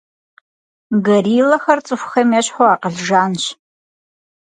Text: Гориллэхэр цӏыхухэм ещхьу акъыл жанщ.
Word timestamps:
Гориллэхэр 1.05 1.79
цӏыхухэм 1.85 2.29
ещхьу 2.39 2.67
акъыл 2.73 2.95
жанщ. 3.07 3.43